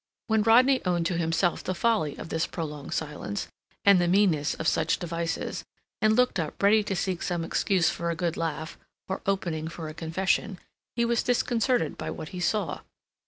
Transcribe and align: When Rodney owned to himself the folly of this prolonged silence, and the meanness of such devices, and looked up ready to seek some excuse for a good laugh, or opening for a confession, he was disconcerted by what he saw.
When 0.25 0.41
Rodney 0.41 0.83
owned 0.83 1.05
to 1.05 1.17
himself 1.19 1.63
the 1.63 1.75
folly 1.75 2.15
of 2.17 2.29
this 2.29 2.47
prolonged 2.47 2.91
silence, 2.95 3.47
and 3.85 4.01
the 4.01 4.07
meanness 4.07 4.55
of 4.55 4.67
such 4.67 4.97
devices, 4.97 5.63
and 6.01 6.15
looked 6.15 6.39
up 6.39 6.63
ready 6.63 6.81
to 6.85 6.95
seek 6.95 7.21
some 7.21 7.43
excuse 7.43 7.91
for 7.91 8.09
a 8.09 8.15
good 8.15 8.35
laugh, 8.35 8.79
or 9.07 9.21
opening 9.27 9.67
for 9.67 9.89
a 9.89 9.93
confession, 9.93 10.57
he 10.95 11.05
was 11.05 11.21
disconcerted 11.21 11.99
by 11.99 12.09
what 12.09 12.29
he 12.29 12.39
saw. 12.39 12.79